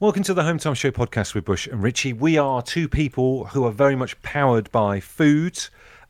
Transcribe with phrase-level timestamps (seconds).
[0.00, 2.14] Welcome to the Home Time Show podcast with Bush and Richie.
[2.14, 5.58] We are two people who are very much powered by food.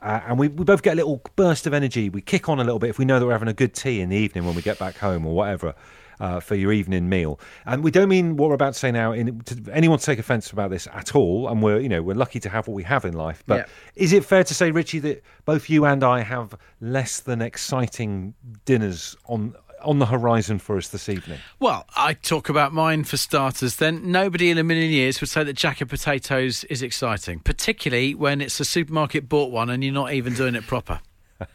[0.00, 2.08] Uh, and we, we both get a little burst of energy.
[2.08, 4.00] We kick on a little bit if we know that we're having a good tea
[4.00, 5.74] in the evening when we get back home or whatever
[6.20, 7.40] uh, for your evening meal.
[7.66, 10.20] And we don't mean what we're about to say now in, to anyone to take
[10.20, 11.48] offence about this at all.
[11.48, 13.42] And we're you know we're lucky to have what we have in life.
[13.48, 13.64] But Yeah.
[13.96, 18.34] is it fair to say, Richie, that both you and I have less than exciting
[18.64, 21.38] dinners on on the horizon for us this evening?
[21.58, 23.76] Well, I talk about mine for starters.
[23.76, 28.40] Then nobody in a million years would say that jacket potatoes is exciting, particularly when
[28.40, 31.00] it's a supermarket bought one and you're not even doing it proper.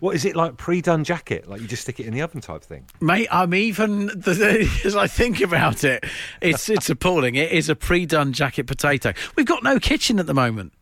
[0.00, 1.48] What is it like pre-done jacket?
[1.48, 2.86] Like you just stick it in the oven type thing?
[3.00, 6.04] Mate, I'm even as I think about it,
[6.40, 7.34] it's it's appalling.
[7.34, 9.12] It is a pre-done jacket potato.
[9.36, 10.72] We've got no kitchen at the moment.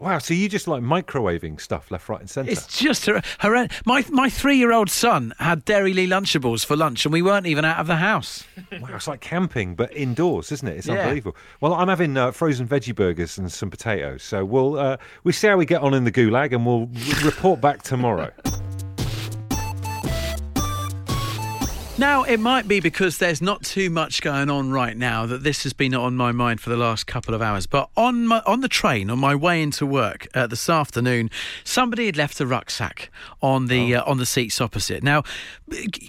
[0.00, 2.52] Wow, so you just like microwaving stuff left, right, and centre?
[2.52, 3.80] It's just hor- horrendous.
[3.84, 7.88] My my three-year-old son had Dairylea Lunchables for lunch, and we weren't even out of
[7.88, 8.44] the house.
[8.80, 10.76] Wow, it's like camping, but indoors, isn't it?
[10.76, 11.00] It's Yeah.
[11.00, 11.36] unbelievable.
[11.60, 15.48] Well, I'm having uh, frozen veggie burgers and some potatoes, so we'll uh, we see
[15.48, 18.30] how we get on in the gulag, and we'll r- report back tomorrow.
[21.98, 25.64] Now, it might be because there's not too much going on right now that this
[25.64, 27.66] has been on my mind for the last couple of hours.
[27.66, 31.28] But on my, on the train, on my way into work uh, this afternoon,
[31.64, 33.10] somebody had left a rucksack
[33.42, 35.02] on the uh, on the seats opposite.
[35.02, 35.24] Now,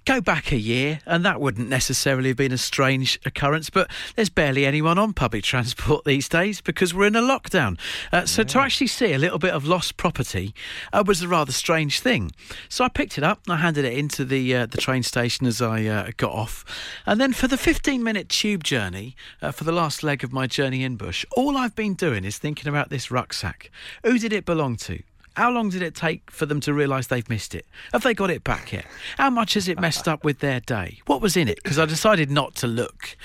[0.05, 3.71] go back a year, and that wouldn't necessarily have been a strange occurrence.
[3.71, 7.79] But there's barely anyone on public transport these days because we're in a lockdown.
[8.13, 10.53] Uh, so to actually see a little bit of lost property
[10.93, 12.31] uh, was a rather strange thing.
[12.69, 15.47] So I picked it up, and I handed it into the uh, the train station
[15.47, 16.65] as I uh, got off,
[17.05, 20.47] and then for the 15 minute tube journey uh, for the last leg of my
[20.47, 23.71] journey in Bush, all I've been doing is thinking about this rucksack.
[24.03, 25.01] Who did it belong to?
[25.37, 27.65] How long did it take for them to realise they've missed it?
[27.93, 28.85] Have they got it back yet?
[29.17, 30.99] How much has it messed up with their day?
[31.05, 31.63] What was in it?
[31.63, 33.15] Because I decided not to look.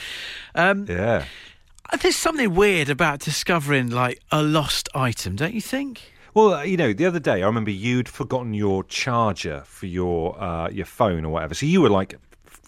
[0.55, 1.24] Um, Yeah.
[2.02, 6.12] there's something weird about discovering like a lost item, don't you think?
[6.34, 10.40] Well, uh, you know, the other day I remember you'd forgotten your charger for your
[10.40, 12.18] uh, your phone or whatever, so you were like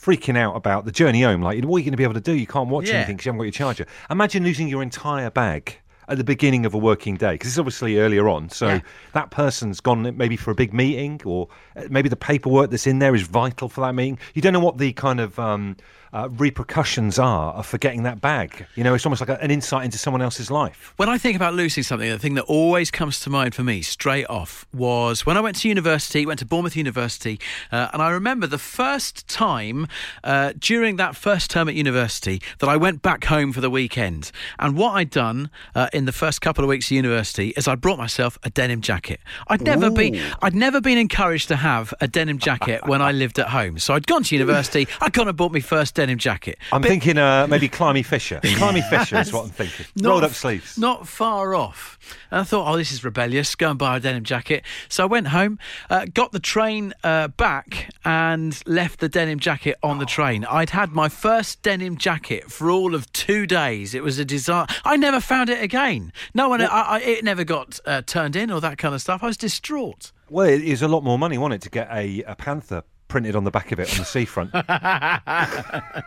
[0.00, 1.42] freaking out about the journey home.
[1.42, 2.32] Like, what are you going to be able to do?
[2.32, 2.96] You can't watch Yeah.
[2.96, 3.86] anything because you haven't got your charger.
[4.10, 5.78] Imagine losing your entire bag.
[6.08, 8.80] At the beginning of a working day, because it's obviously earlier on, so Yeah.
[9.12, 13.00] that person's gone maybe for a big meeting, or uh, maybe the paperwork that's in
[13.00, 14.18] there is vital for that meeting.
[14.34, 15.76] You don't know what the kind of um,
[16.12, 18.66] uh, repercussions are of forgetting that bag.
[18.76, 20.94] You know, it's almost like a, an insight into someone else's life.
[20.96, 23.82] When I think about losing something, the thing that always comes to mind for me
[23.82, 27.38] straight off was when I went to university, went to Bournemouth University,
[27.72, 29.88] uh, and I remember the first time
[30.24, 34.30] uh, during that first term at university that I went back home for the weekend.
[34.58, 37.74] And what I'd done uh, in the first couple of weeks of university is I
[37.74, 39.18] brought myself a denim jacket.
[39.48, 43.38] I'd never been I'd never been encouraged to have a denim jacket when I lived
[43.38, 43.78] at home.
[43.78, 46.58] So I'd gone to university, I'd gone and bought my first denim jacket.
[46.70, 48.40] I'm thinking uh, maybe Climie Fisher.
[48.44, 49.86] Climie Fisher is what I'm thinking.
[49.98, 50.76] Rolled up sleeves.
[50.76, 51.98] Not far off.
[52.30, 53.54] And I thought, oh, this is rebellious.
[53.54, 54.64] Go and buy a denim jacket.
[54.88, 55.58] So I went home,
[55.88, 60.44] uh, got the train uh, back, and left the denim jacket on the train.
[60.44, 63.94] I'd had my first denim jacket for all of two days.
[63.94, 64.74] It was a disaster.
[64.84, 65.85] I never found it again.
[66.34, 69.22] No one, I, I, it never got uh, turned in or that kind of stuff.
[69.22, 70.12] I was distraught.
[70.28, 73.36] Well, it is a lot more money, wasn't it, to get a, a panther printed
[73.36, 74.50] on the back of it on the seafront.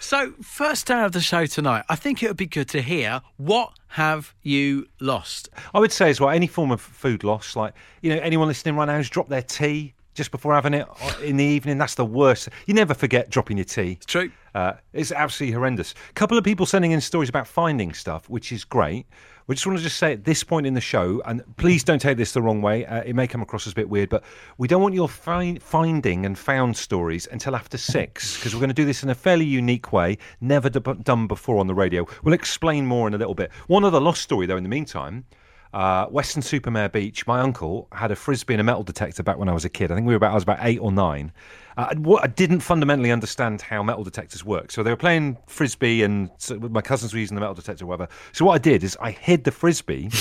[0.00, 3.20] So, first day of the show tonight, I think it would be good to hear
[3.36, 5.50] what have you lost?
[5.74, 8.76] I would say as well, any form of food loss, like, you know, anyone listening
[8.76, 10.86] right now who's dropped their tea just before having it
[11.22, 12.48] in the evening, that's the worst.
[12.66, 13.92] You never forget dropping your tea.
[13.92, 14.30] It's true.
[14.54, 15.94] Uh, it's absolutely horrendous.
[16.10, 19.06] A couple of people sending in stories about finding stuff, which is great.
[19.46, 22.00] We just want to just say at this point in the show, and please don't
[22.00, 22.84] take this the wrong way.
[22.84, 24.24] Uh, it may come across as a bit weird, but
[24.58, 28.68] we don't want your find, finding and found stories until after six because we're going
[28.68, 32.04] to do this in a fairly unique way, never d- done before on the radio.
[32.24, 33.50] We'll explain more in a little bit.
[33.68, 35.24] One other lost story, though, in the meantime.
[35.72, 37.26] Uh, Weston-super-Mare Beach.
[37.26, 39.90] My uncle had a frisbee and a metal detector back when I was a kid.
[39.90, 41.32] I think we were about I was about eight or nine.
[41.76, 44.72] Uh, what I didn't fundamentally understand how metal detectors work.
[44.72, 47.88] So they were playing frisbee, and so my cousins were using the metal detector, or
[47.88, 48.08] whatever.
[48.32, 50.08] So what I did is I hid the frisbee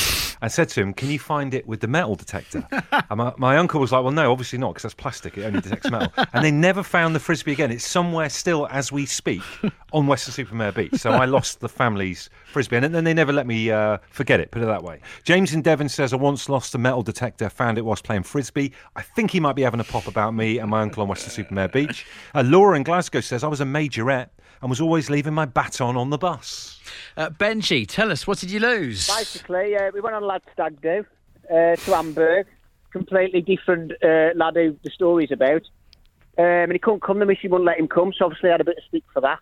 [0.41, 3.57] and said to him, "Can you find it with the metal detector?" and my, my
[3.57, 5.37] uncle was like, "Well, no, obviously not, because that's plastic.
[5.37, 7.71] It only detects metal." And they never found the frisbee again.
[7.71, 9.41] It's somewhere still as we speak
[9.93, 10.95] on Weston-super-Mare Beach.
[10.95, 14.51] So I lost the family's frisbee, and then they never let me uh, forget it.
[14.51, 14.99] Put it that way.
[15.23, 17.49] James in Devon says, "I once lost a metal detector.
[17.49, 18.73] Found it whilst playing frisbee.
[18.95, 21.69] I think he might be having a pop about me and my uncle on Weston-super-Mare
[21.69, 22.05] Beach."
[22.35, 24.29] Uh, Laura in Glasgow says, "I was a majorette."
[24.61, 26.79] And was always leaving my baton on the bus.
[27.15, 29.07] Uh, Benji, tell us, what did you lose?
[29.07, 31.05] Basically, uh, we went on a lad stag do
[31.51, 32.47] uh, to Hamburg.
[32.91, 35.61] Completely different uh, lad who the story's about.
[36.37, 37.19] Um, and he couldn't come.
[37.19, 39.21] The mission wouldn't let him come, so obviously I had a bit of stick for
[39.21, 39.39] that.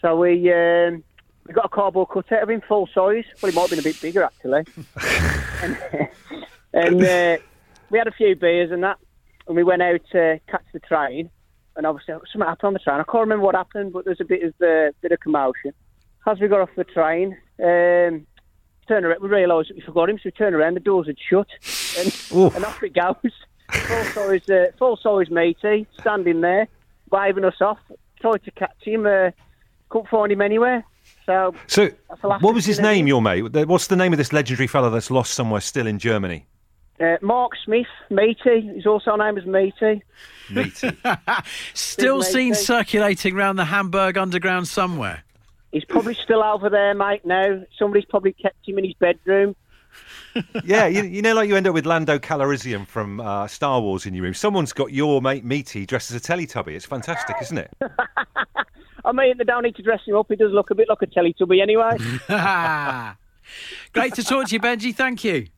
[0.00, 1.04] So we um,
[1.46, 3.24] we got a cardboard cutout of him full size.
[3.42, 4.64] Well, he might have been a bit bigger actually.
[5.62, 5.78] and
[6.72, 7.42] and uh,
[7.90, 8.98] we had a few beers and that,
[9.46, 11.30] and we went out to catch the train.
[11.78, 12.96] And obviously, something happened on the train.
[12.98, 15.72] I can't remember what happened, but there's a bit of uh, bit of commotion.
[16.26, 18.26] As we got off the train, um,
[18.88, 21.16] turned around, we realised that we forgot him, so we turned around, the doors had
[21.18, 21.46] shut,
[21.98, 23.32] and, and off it goes.
[23.70, 26.66] Full size, uh, full size matey, standing there,
[27.12, 27.78] waving us off.
[28.20, 29.30] Tried to catch him, uh,
[29.88, 30.84] couldn't find him anywhere.
[31.26, 33.42] So, So, the what was his name, your mate?
[33.66, 36.46] What's the name of this legendary fellow that's lost somewhere still in Germany?
[37.00, 40.02] Uh, Mark Smith, matey, he's also named as matey.
[40.50, 40.90] Meaty.
[41.74, 45.24] Still Big seen circulating around the Hamburg Underground somewhere.
[45.72, 47.24] He's probably still over there, mate.
[47.26, 49.54] Now somebody's probably kept him in his bedroom.
[50.64, 54.06] yeah, you, you know, like you end up with Lando Calrissian from uh, Star Wars
[54.06, 54.34] in your room.
[54.34, 56.68] Someone's got your mate Meaty dressed as a Teletubby.
[56.68, 57.70] It's fantastic, isn't it?
[59.04, 60.26] I mean, they don't need to dress him up.
[60.28, 61.96] He does look a bit like a Teletubby anyway.
[63.92, 64.94] Great to talk to you, Benji.
[64.94, 65.48] Thank you.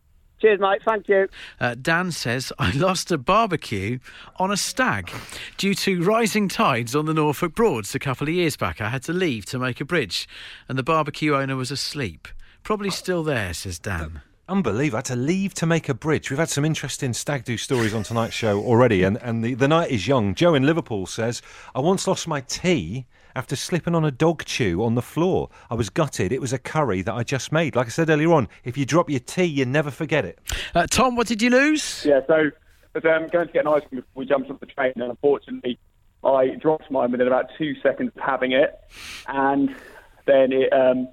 [0.41, 0.83] Cheers, mate.
[0.85, 1.29] Thank you.
[1.61, 3.99] Uh, Dan says, I lost a barbecue
[4.37, 5.11] on a stag
[5.59, 8.81] due to rising tides on the Norfolk Broads a couple of years back.
[8.81, 10.27] I had to leave to make a bridge,
[10.67, 12.27] and the barbecue owner was asleep.
[12.63, 14.23] Probably still there, says Dan.
[14.49, 14.97] Unbelievable.
[14.97, 16.31] I had to leave to make a bridge.
[16.31, 19.69] We've had some interesting stag do stories on tonight's show already, and, and the, the
[19.69, 20.35] night is young.
[20.35, 21.43] Joe in Liverpool says,
[21.75, 25.49] I once lost my tea after slipping on a dog chew on the floor.
[25.71, 26.33] I was gutted.
[26.33, 27.77] It was a curry that I just made.
[27.77, 30.39] Like I said earlier on, if you drop your tea, you never forget it.
[30.75, 32.05] Uh, Tom, what did you lose?
[32.05, 32.51] Yeah, so I
[32.95, 35.05] was um, going to get an ice cream before we jumped off the train, and
[35.05, 35.79] unfortunately,
[36.25, 38.79] I dropped mine within about two seconds of having it,
[39.27, 39.75] and
[40.27, 41.09] then it um,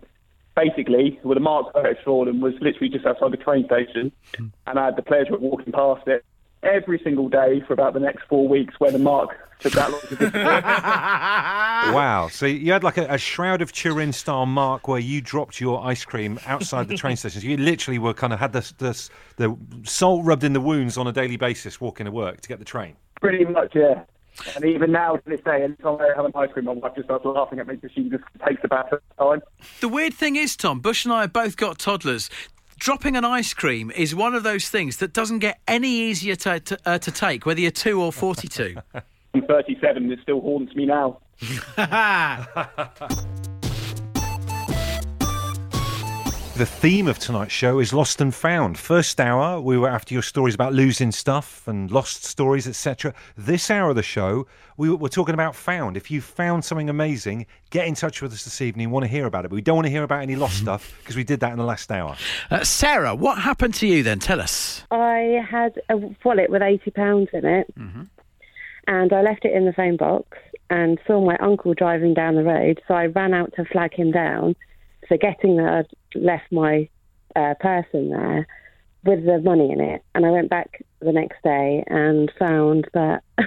[0.56, 4.86] basically, well, the Marks Photo Jordan was literally just outside the train station, and I
[4.86, 6.25] had the pleasure of walking past it
[6.63, 10.01] every single day for about the next four weeks, where the Mark took that long
[10.01, 10.51] to disappear.
[10.51, 12.30] Wow.
[12.31, 15.83] So you had like a, a Shroud of Turin style mark where you dropped your
[15.86, 17.42] ice cream outside the train station.
[17.42, 20.98] So you literally were kind of had the, the, the salt rubbed in the wounds
[20.98, 22.95] on a daily basis walking to work to get the train.
[23.19, 24.04] Pretty much, yeah.
[24.56, 27.07] And even now, to this day, anytime I have an ice cream, my wife just
[27.07, 29.42] starts laughing at me because she just takes the bath at the time.
[29.81, 32.30] The weird thing is, Tom, Bush and I have both got toddlers.
[32.77, 36.59] Dropping an ice cream is one of those things that doesn't get any easier to,
[36.59, 38.75] to, uh, to take, whether you're two or 42.
[39.33, 41.19] I'm 37 and it still haunts me now.
[46.57, 48.80] The theme of tonight's show is lost and found.
[48.80, 53.13] First hour, we were after your stories about losing stuff and lost stories, etc.
[53.38, 55.95] This hour of the show, we were talking about found.
[55.98, 58.89] If you found something amazing, get in touch with us this evening.
[58.89, 60.95] Want to hear about it, but we don't want to hear about any lost stuff
[60.98, 62.15] because we did that in the last hour.
[62.50, 64.18] Uh, Sarah, what happened to you then?
[64.18, 64.83] Tell us.
[64.89, 67.71] I had a wallet with eighty pounds in it,
[68.88, 70.39] and I left it in the phone box.
[70.71, 74.12] And saw my uncle driving down the road, so I ran out to flag him
[74.12, 74.56] down,
[75.07, 76.89] forgetting that I'd left my
[77.36, 78.48] uh, purse in there
[79.04, 80.04] with the money in it.
[80.15, 83.24] And I went back the next day and found that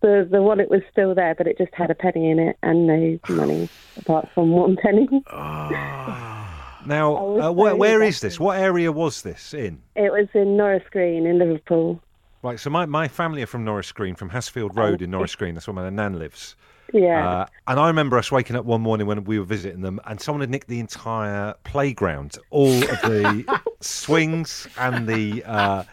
[0.00, 2.86] the the wallet was still there, but it just had a penny in it and
[2.86, 5.08] no money apart from one penny.
[6.86, 8.40] Now, was uh, where, where is this?
[8.40, 9.82] What area was this in?
[9.96, 12.00] It was in Norris Green in Liverpool.
[12.42, 15.54] Right, so my, my family are from Norris Green, from Hasfield Road in Norris Green.
[15.54, 16.56] That's where my nan lives.
[16.92, 17.28] Yeah.
[17.28, 20.20] Uh, and I remember us waking up one morning when we were visiting them, and
[20.20, 23.44] someone had nicked the entire playground, all of the
[23.80, 25.84] swings and the uh,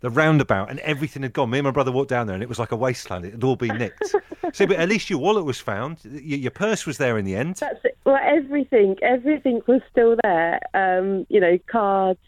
[0.00, 1.50] the roundabout, and everything had gone.
[1.50, 3.24] Me and my brother walked down there, and it was like a wasteland.
[3.24, 4.14] It had all been nicked.
[4.52, 5.98] so, but at least your wallet was found.
[6.04, 7.56] Y- Your, purse was there in the end.
[7.56, 7.96] That's it.
[8.04, 10.58] Well, everything, everything was still there.
[10.74, 12.18] Um, you know, cards,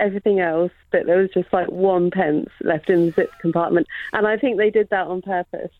[0.00, 4.26] everything else, but there was just like one pence left in the zip compartment, and
[4.26, 5.70] I think they did that on purpose.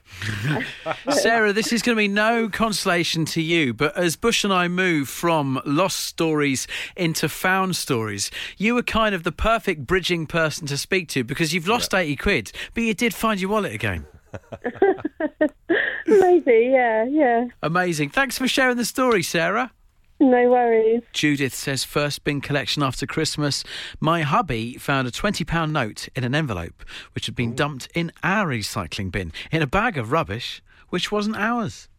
[1.11, 4.69] Sarah, this is going to be no consolation to you, but as Bush and I
[4.69, 6.67] move from lost stories
[6.97, 11.53] into found stories, you were kind of the perfect bridging person to speak to because
[11.53, 14.07] you've lost 80 quid, but you did find your wallet again.
[16.07, 17.47] Maybe, yeah, yeah.
[17.63, 18.11] Amazing.
[18.11, 19.73] Thanks for sharing the story, Sarah.
[20.25, 21.03] No worries.
[21.13, 23.63] Judith says, first bin collection after Christmas.
[24.01, 26.83] My hubby found a £20 note in an envelope,
[27.15, 31.37] which had been dumped in our recycling bin, in a bag of rubbish, which wasn't
[31.37, 31.91] ours.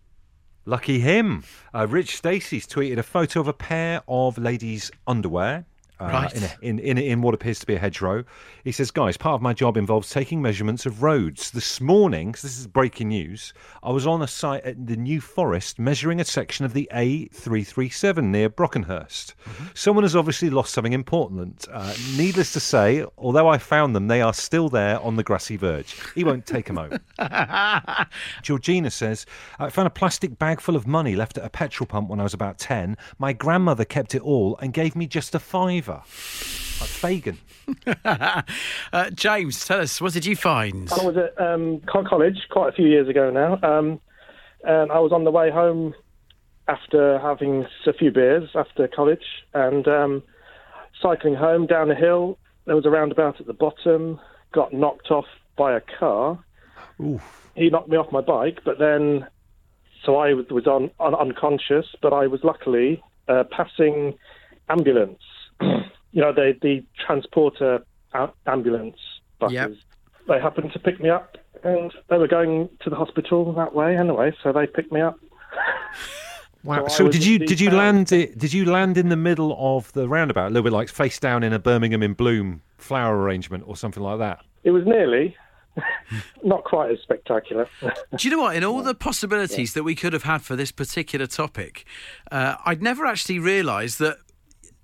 [0.65, 1.44] Lucky him.
[1.72, 5.65] Uh, Rich Stacey's tweeted a photo of a pair of ladies' underwear.
[6.00, 6.34] Uh, Right.
[6.36, 8.24] in, a, in, in in what appears to be a hedgerow.
[8.64, 11.52] He says, "Guys, part of my job involves taking measurements of roads.
[11.52, 15.22] This morning, 'cause this is breaking news, I was on a site at the New
[15.22, 19.34] Forest measuring a section of the A337 near Brockenhurst.
[19.74, 21.66] Someone has obviously lost something important.
[21.72, 25.58] Uh, needless to say, although I found them, they are still there on the grassy
[25.58, 25.96] verge.
[26.16, 27.00] He won't take them home."
[28.42, 29.25] Georgina says,
[29.60, 32.24] I found a plastic bag full of money left at a petrol pump when I
[32.24, 32.98] was about 10.
[33.20, 35.40] My grandmother kept it all and gave me just a
[35.86, 36.01] fiver.
[36.82, 37.38] Like Fagin.
[38.94, 40.89] Uh, James, tell us, what did you find?
[40.94, 44.00] I was at um, college quite a few years ago now, um,
[44.63, 45.94] and I was on the way home
[46.68, 49.24] after having a few beers after college,
[49.54, 50.24] and um,
[51.01, 52.38] cycling home down a hill.
[52.65, 54.20] There was a roundabout at the bottom.
[54.54, 55.25] Got knocked off
[55.58, 56.39] by a car.
[57.56, 59.27] He knocked me off my bike, but then,
[60.06, 64.13] so I was was on, on unconscious, but I was luckily uh, passing
[64.70, 65.20] ambulance.
[65.62, 67.86] You know, the the transporter
[68.48, 68.98] ambulance
[69.40, 69.56] buses.
[69.56, 69.72] Yep.
[70.28, 73.98] They happened to pick me up, and they were going to the hospital that way
[73.98, 74.34] anyway.
[74.42, 75.20] So they picked me up.
[76.66, 76.88] Wow.
[76.88, 79.94] So So did you did you land it, did you land in the middle of
[79.94, 83.64] the roundabout, a little bit like face down in a Birmingham in Bloom flower arrangement
[83.68, 84.44] or something like that?
[84.64, 85.36] It was nearly,
[86.44, 87.70] not quite as spectacular.
[87.82, 88.56] Do you know what?
[88.56, 91.86] In all the possibilities that we could have had for this particular topic,
[92.32, 94.18] uh, I'd never actually realised that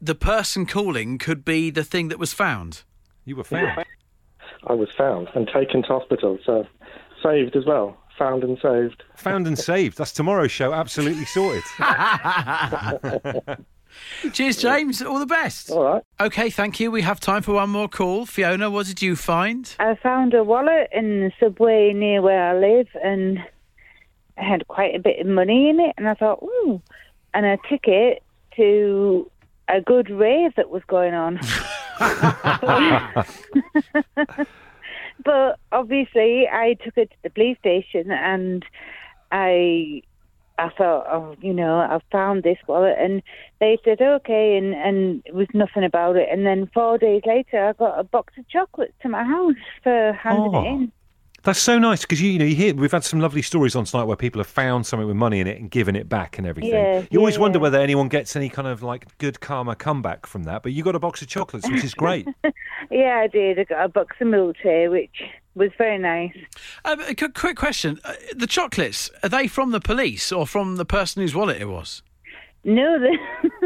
[0.01, 2.83] the person calling could be the thing that was found.
[3.23, 3.85] You were found.
[4.67, 6.65] I was found and taken to hospital, so
[7.23, 7.97] saved as well.
[8.17, 9.03] Found and saved.
[9.15, 9.97] Found and saved.
[9.97, 10.73] That's tomorrow's show.
[10.73, 11.63] Absolutely sorted.
[14.33, 15.01] Cheers, James.
[15.01, 15.71] All the best.
[15.71, 16.03] All right.
[16.19, 16.91] Okay, thank you.
[16.91, 18.25] We have time for one more call.
[18.25, 19.75] Fiona, what did you find?
[19.79, 23.43] I found a wallet in the subway near where I live, and it
[24.43, 25.93] had quite a bit of money in it.
[25.97, 26.81] And I thought, ooh,
[27.33, 28.23] and a ticket
[28.55, 29.29] to
[29.67, 31.39] a good rave that was going on.
[35.23, 38.65] but obviously, I took it to the police station, and
[39.31, 40.01] I.
[40.59, 43.23] I thought, oh, you know, I've found this wallet, and
[43.59, 46.29] they said okay, and and it was nothing about it.
[46.31, 50.13] And then four days later, I got a box of chocolates to my house for
[50.13, 50.63] handing Oh.
[50.63, 50.91] it in.
[51.43, 53.85] That's so nice because you, you know you hear we've had some lovely stories on
[53.85, 56.45] tonight where people have found something with money in it and given it back and
[56.45, 56.71] everything.
[56.71, 60.43] Yeah, you always wonder whether anyone gets any kind of like good karma comeback from
[60.43, 60.61] that.
[60.61, 62.27] But you got a box of chocolates, which is great.
[62.89, 63.57] Yeah, I did.
[63.57, 65.21] I got a box of Milk Tray, which
[65.55, 66.35] was very nice.
[66.83, 70.83] Um, a quick question: uh, the chocolates are they from the police or from the
[70.83, 72.01] person whose wallet it was?
[72.63, 72.97] No,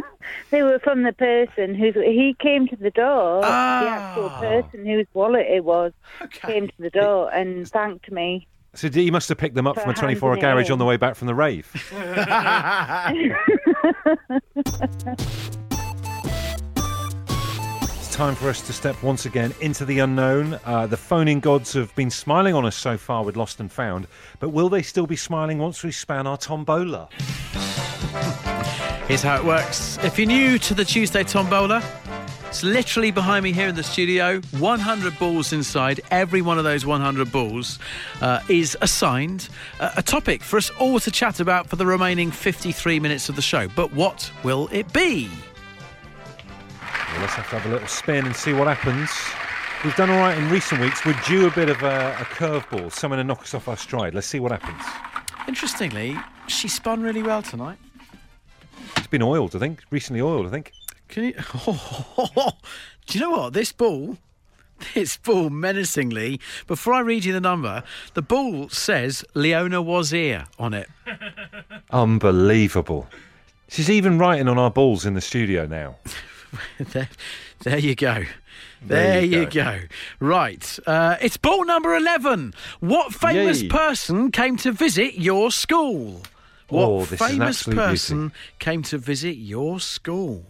[0.51, 3.41] they, they were from the person who he came to the door.
[3.41, 4.09] The Ah.
[4.09, 5.91] actual person whose wallet it was
[6.21, 6.53] Okay.
[6.53, 8.47] came to the door and thanked me.
[8.73, 10.79] so he must have picked them up from a 24 hour handing it garage on
[10.79, 11.71] the way back from the rave.
[17.97, 20.59] It's time for us to step once again into the unknown.
[20.65, 24.07] Uh, the phoning gods have been smiling on us so far with Lost and Found,
[24.39, 27.09] but will they still be smiling once we span our tombola?
[29.07, 29.99] Here's how it works.
[30.03, 31.83] If you're new to the Tuesday Tombola,
[32.47, 34.41] it's literally behind me here in the studio.
[34.57, 36.01] 100 balls inside.
[36.09, 37.77] Every one of those 100 balls
[38.23, 39.47] uh, is assigned
[39.79, 43.35] uh, a topic for us all to chat about for the remaining 53 minutes of
[43.35, 43.67] the show.
[43.75, 45.29] But what will it be?
[47.11, 49.11] Well, let's have to have a little spin and see what happens.
[49.83, 51.05] We've done all right in recent weeks.
[51.05, 54.15] We're due a bit of a, a curveball, someone to knock us off our stride.
[54.15, 54.81] Let's see what happens.
[55.47, 57.77] Interestingly, she spun really well tonight.
[59.05, 59.83] It's been oiled, I think.
[59.91, 60.71] Recently oiled, I think.
[61.09, 61.33] Can you?
[63.05, 63.53] Do you know what?
[63.53, 64.17] This ball,
[64.95, 66.39] this ball, menacingly.
[66.65, 67.83] Before I read you the number,
[68.15, 70.89] the ball says Leona was here on it.
[71.91, 73.05] Unbelievable.
[73.67, 75.97] She's even writing on our balls in the studio now.
[76.79, 77.09] there,
[77.59, 78.23] there you go.
[78.81, 79.81] There, you you, go.
[80.19, 80.79] Right.
[80.87, 82.55] Uh, it's ball number 11.
[82.79, 83.69] What famous Yay.
[83.69, 86.23] person came to visit your school?
[86.69, 87.89] What Oh, this is an famous absolute beauty.
[87.91, 90.45] person came to visit your school?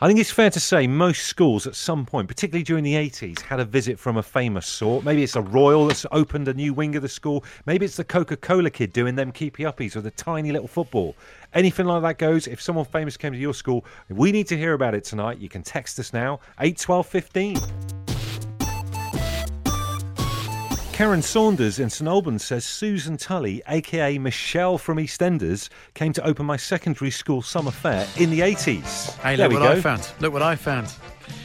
[0.00, 3.40] I think it's fair to say most schools at some point, particularly during the 80s,
[3.40, 5.04] had a visit from a famous sort.
[5.04, 7.42] Maybe it's a royal that's opened a new wing of the school.
[7.66, 11.16] Maybe it's the Coca Cola kid doing them keepy uppies with a tiny little football.
[11.52, 12.46] Anything like that goes.
[12.46, 15.38] If someone famous came to your school, we need to hear about it tonight.
[15.38, 18.07] You can text us now, 8 12 15.
[20.98, 26.44] Karen Saunders in St Albans says Susan Tully, aka Michelle from EastEnders, came to open
[26.44, 29.16] my secondary school summer fair in the 80s.
[29.20, 29.78] Hey, there look what go.
[29.78, 30.10] I found.
[30.18, 30.92] Look what I found.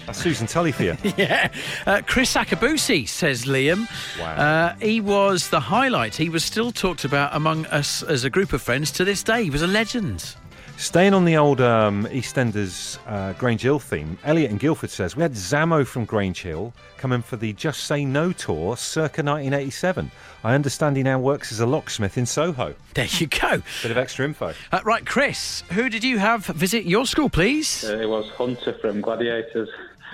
[0.08, 0.98] That's Susan Tully for you.
[1.18, 1.50] yeah.
[1.86, 3.88] Uh, Kriss Akabusi, says Liam.
[4.20, 4.36] Wow.
[4.38, 6.16] Uh, he was the highlight.
[6.16, 9.44] He was still talked about among us as a group of friends to this day.
[9.44, 10.36] He was a legend.
[10.84, 15.22] Staying on the old um, EastEnders uh, Grange Hill theme, Elliot in Guildford says we
[15.22, 20.12] had Zamo from Grange Hill coming for the Just Say No tour circa 1987.
[20.44, 22.76] I understand he now works as a locksmith in Soho.
[22.96, 23.62] There you go.
[23.82, 24.54] Bit of extra info.
[24.74, 27.86] Uh, right, Chris, who did you have visit your school, please?
[27.86, 29.70] Uh, it was Hunter from Gladiators.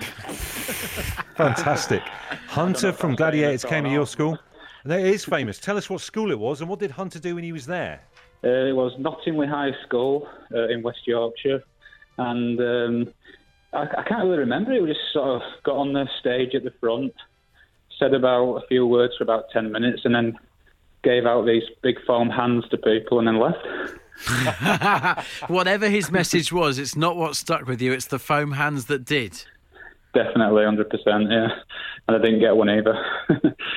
[1.36, 2.02] Fantastic.
[2.46, 4.38] Hunter from Gladiators came to your school.
[4.84, 5.58] That is famous.
[5.58, 8.00] Tell us what school it was and what did Hunter do when he was there?
[8.42, 11.62] Uh, it was Knottingley High School uh, in West Yorkshire,
[12.16, 13.14] and um,
[13.72, 14.82] I, I can't really remember it.
[14.82, 17.12] We just sort of got on the stage at the front,
[17.98, 20.38] said about a few words for about ten minutes, and then
[21.02, 23.58] gave out these big foam hands to people, and then left.
[25.48, 27.92] Whatever his message was, it's not what stuck with you.
[27.92, 29.44] It's the foam hands that did.
[30.14, 31.30] Definitely, hundred percent.
[31.30, 31.48] Yeah,
[32.08, 32.98] and I didn't get one either.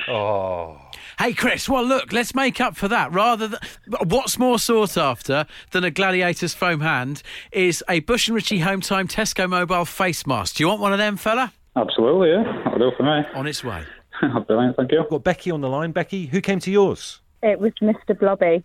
[0.08, 0.76] Oh.
[1.18, 1.68] Hey, Chris.
[1.68, 3.12] Well, look, let's make up for that.
[3.12, 3.60] Rather than
[4.06, 8.80] what's more sought after than a Gladiator's foam hand is a Bush and Ritchie Home
[8.80, 10.56] Time Tesco Mobile face mask.
[10.56, 11.52] Do you want one of them, fella?
[11.76, 12.42] Absolutely, yeah.
[12.64, 13.22] That'll do for me.
[13.34, 13.84] On its way.
[14.46, 15.00] Brilliant, thank you.
[15.02, 15.92] I've got Becky on the line.
[15.92, 17.20] Becky, who came to yours?
[17.42, 18.18] It was Mr.
[18.18, 18.64] Blobby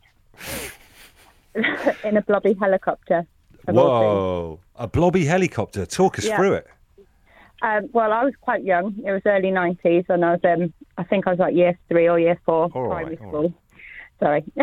[2.03, 3.25] in a blobby helicopter.
[3.67, 4.59] of all Whoa.
[4.75, 5.85] A blobby helicopter.
[5.85, 6.37] Talk us Yeah.
[6.37, 6.67] through it.
[7.61, 8.95] Um, well, I was quite young.
[9.05, 12.07] It was early 90s, and I was, um, I think I was like year three
[12.07, 13.53] or year four, All right, primary all school.
[14.19, 14.43] Sorry.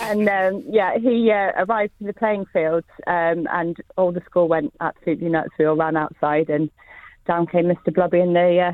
[0.00, 4.48] and um, yeah, he uh, arrived to the playing field, um, and all the school
[4.48, 5.50] went absolutely nuts.
[5.58, 6.70] We all ran outside, and
[7.26, 7.92] down came Mr.
[7.94, 8.72] Blobby in the uh,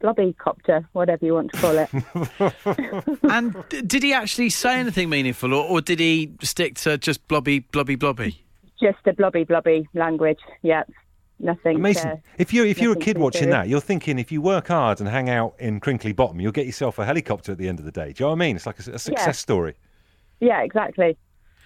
[0.00, 3.22] Blobby copter, whatever you want to call it.
[3.30, 7.26] And d- did he actually say anything meaningful, or, or did he stick to just
[7.28, 8.42] blobby, blobby, blobby?
[8.80, 10.40] Just a blobby, blobby language.
[10.62, 10.84] Yeah,
[11.38, 11.76] nothing.
[11.76, 12.06] Amazing.
[12.06, 13.54] Uh, if you if you're a kid watching serious.
[13.54, 16.66] that, you're thinking if you work hard and hang out in Crinkley Bottom, you'll get
[16.66, 18.12] yourself a helicopter at the end of the day.
[18.12, 18.56] Do you know what I mean?
[18.56, 19.74] It's like a, a success story.
[20.40, 21.16] yeah, exactly.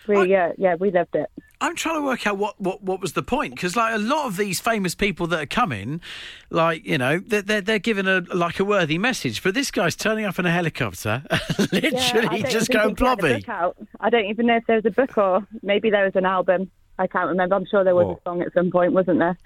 [0.08, 1.30] We, uh, yeah, we loved it.
[1.60, 4.26] I'm trying to work out what, what, what was the point because like a lot
[4.26, 6.00] of these famous people that are coming,
[6.48, 9.94] like you know, they're they're, they're giving a like a worthy message, but this guy's
[9.94, 11.22] turning up in a helicopter,
[11.72, 13.74] literally don't just going think he had a blobby.
[14.00, 16.70] I don't even know if there was a book or maybe there was an album.
[17.00, 17.54] I can't remember.
[17.56, 18.12] I'm sure there was Oh.
[18.12, 19.36] a song at some point, wasn't there?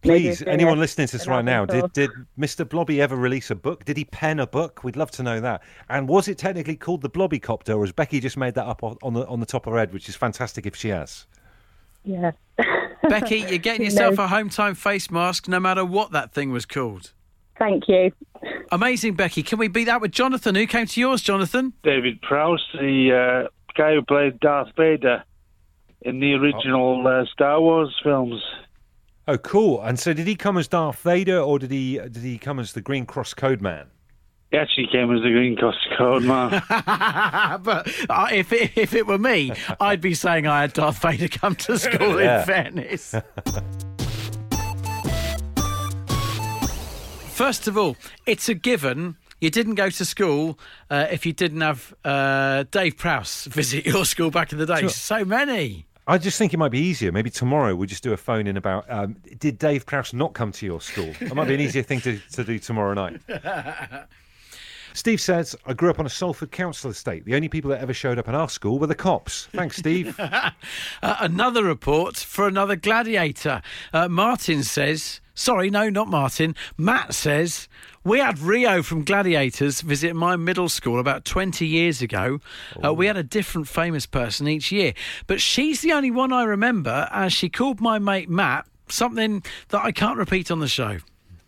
[0.00, 2.68] Please, it's a- anyone listening to this right now, album did, did Mr.
[2.68, 3.84] Blobby ever release a book?
[3.84, 4.82] Did he pen a book?
[4.82, 5.62] We'd love to know that.
[5.88, 8.82] And was it technically called the Blobby Copter, or has Becky just made that up
[8.82, 11.26] on on the on the top of her head, which is fantastic if she has?
[12.04, 12.32] Yeah.
[13.08, 14.24] Becky, you're getting yourself knows?
[14.24, 17.12] a home time face mask, no matter what that thing was called.
[17.58, 18.10] Thank you.
[18.72, 19.42] Amazing, Becky.
[19.44, 20.54] Can we beat that with Jonathan?
[20.56, 21.74] Who came to yours, Jonathan?
[21.84, 25.22] David Prowse, the uh, guy who played Darth Vader
[26.04, 28.42] in the original uh, Star Wars films.
[29.28, 29.80] Oh, cool.
[29.80, 32.72] And so, did he come as Darth Vader, or did he did he come as
[32.72, 33.86] the Green Cross Code Man?
[34.50, 36.50] He actually came as the Green Cross Code Man.
[36.68, 41.28] but uh, if it, if it were me, I'd be saying I had Darth Vader
[41.28, 42.20] come to school.
[42.20, 42.40] Yeah.
[42.40, 43.14] In fairness.
[47.30, 49.16] First of all, it's a given.
[49.40, 50.58] You didn't go to school
[50.90, 54.80] uh, if you didn't have uh, Dave Prowse visit your school back in the day.
[54.80, 54.88] Sure.
[54.90, 55.86] So many.
[56.06, 57.12] I just think it might be easier.
[57.12, 60.50] Maybe tomorrow we'll just do a phone in about um, did Dave Prowse not come
[60.52, 61.12] to your school?
[61.20, 63.20] It might be an easier thing to, to do tomorrow night.
[64.94, 67.24] Steve says, I grew up on a Salford council estate.
[67.24, 69.46] The only people that ever showed up at our school were the cops.
[69.52, 70.18] Thanks, Steve.
[71.02, 73.60] Uh, another report for another gladiator.
[73.92, 76.54] Uh, Martin says, sorry, no, not Martin.
[76.76, 77.68] Matt says,
[78.04, 82.40] we had Rio from Gladiators visit my middle school about 20 years ago.
[82.82, 84.94] Uh, we had a different famous person each year,
[85.26, 89.82] but she's the only one I remember as she called my mate Matt something that
[89.82, 90.98] I can't repeat on the show.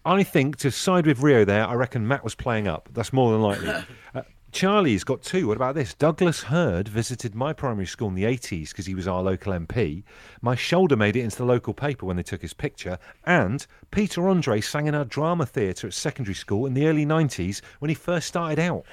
[0.04, 2.88] I think to side with Rio there, I reckon Matt was playing up.
[2.92, 3.72] That's more than likely.
[4.14, 4.22] Uh,
[4.54, 5.48] Charlie's got two.
[5.48, 5.94] What about this?
[5.94, 10.04] Douglas Hurd visited my primary school in the 80s because he was our local MP.
[10.42, 12.96] My shoulder made it into the local paper when they took his picture.
[13.26, 17.62] And Peter Andre sang in our drama theatre at secondary school in the early 90s
[17.80, 18.84] when he first started out.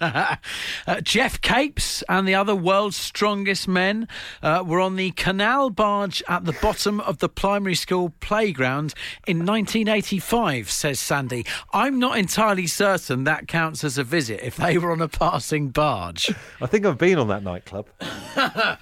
[0.84, 4.08] Uh, Geoff Capes and the other world's strongest men
[4.42, 8.94] uh, were on the canal barge at the bottom of the primary school playground
[9.26, 11.46] in 1985, says Sandy.
[11.72, 15.68] I'm not entirely certain that counts as a visit if they were on a passing
[15.68, 16.34] barge.
[16.60, 17.86] I think I've been on that nightclub.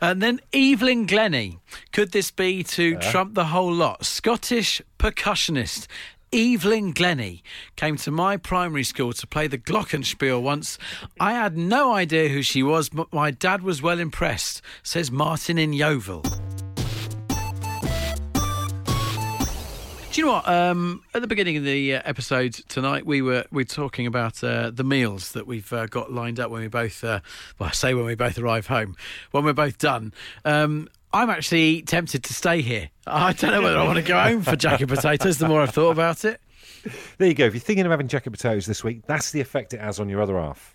[0.00, 1.58] And then Evelyn Glennie.
[1.92, 4.04] Could this be to trump the whole lot?
[4.04, 5.88] Scottish percussionist.
[6.32, 7.42] Evelyn Glennie
[7.74, 10.78] came to my primary school to play the Glockenspiel once.
[11.18, 15.58] I had no idea who she was, but my dad was well impressed, says Martin
[15.58, 16.22] in Yeovil.
[20.18, 20.48] You know what?
[20.48, 24.42] Um, at the beginning of the uh, episode tonight, we were we were talking about
[24.42, 27.20] uh, the meals that we've uh, got lined up when we both, uh,
[27.60, 28.96] well, I say when we both arrive home,
[29.30, 30.12] when we're both done.
[30.44, 32.90] Um, I'm actually tempted to stay here.
[33.06, 35.38] I don't know whether I want to go home for jacket potatoes.
[35.38, 36.40] The more I've thought about it.
[37.18, 37.44] There you go.
[37.44, 40.08] If you're thinking of having jacket potatoes this week, that's the effect it has on
[40.08, 40.66] your other half.